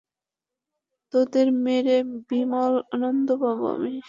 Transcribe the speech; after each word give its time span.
তোদের 1.13 1.47
মেরে 1.63 1.97
বিমল 2.27 2.73
আনন্দ 2.93 3.27
পাবো 3.41 3.65
আমি! 3.75 3.93